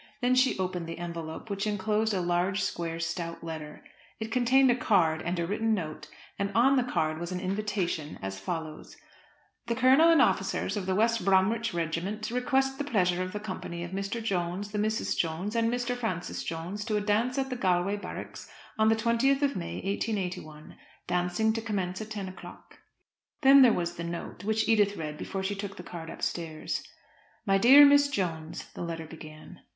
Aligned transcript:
Then 0.19 0.33
she 0.33 0.57
opened 0.57 0.87
the 0.87 0.97
envelope, 0.97 1.47
which 1.47 1.67
enclosed 1.67 2.11
a 2.11 2.21
large 2.21 2.63
square 2.63 2.99
stout 2.99 3.43
letter. 3.43 3.83
It 4.19 4.31
contained 4.31 4.71
a 4.71 4.75
card 4.75 5.21
and 5.21 5.37
a 5.37 5.45
written 5.45 5.75
note, 5.75 6.07
and 6.39 6.49
on 6.55 6.75
the 6.75 6.83
card 6.83 7.19
was 7.19 7.31
an 7.31 7.39
invitation, 7.39 8.17
as 8.19 8.39
follows: 8.39 8.97
"The 9.67 9.75
Colonel 9.75 10.09
and 10.09 10.19
Officers 10.19 10.75
of 10.75 10.87
the 10.87 10.95
West 10.95 11.23
Bromwich 11.23 11.71
Regiment 11.71 12.31
request 12.31 12.79
the 12.79 12.83
pleasure 12.83 13.21
of 13.21 13.31
the 13.31 13.39
company 13.39 13.83
of 13.83 13.91
Mr. 13.91 14.23
Jones, 14.23 14.71
the 14.71 14.79
Misses 14.79 15.13
Jones, 15.13 15.55
and 15.55 15.71
Mr. 15.71 15.95
Francis 15.95 16.43
Jones 16.43 16.83
to 16.85 16.97
a 16.97 17.01
dance 17.01 17.37
at 17.37 17.51
the 17.51 17.55
Galway 17.55 17.95
Barracks, 17.95 18.49
on 18.79 18.87
the 18.89 18.95
20th 18.95 19.43
of 19.43 19.55
May, 19.55 19.75
1881. 19.85 20.77
Dancing 21.05 21.53
to 21.53 21.61
commence 21.61 22.01
at 22.01 22.09
ten 22.09 22.27
o'clock." 22.27 22.79
Then 23.41 23.61
there 23.61 23.71
was 23.71 23.93
the 23.97 24.03
note, 24.03 24.43
which 24.43 24.67
Edith 24.67 24.97
read 24.97 25.15
before 25.15 25.43
she 25.43 25.53
took 25.53 25.77
the 25.77 25.83
card 25.83 26.09
upstairs. 26.09 26.83
"My 27.45 27.59
dear 27.59 27.85
Miss 27.85 28.07
Jones," 28.07 28.65
the 28.73 28.81
letter 28.81 29.05
began. 29.05 29.59